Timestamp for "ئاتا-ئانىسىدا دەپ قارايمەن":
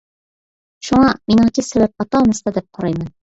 2.05-3.15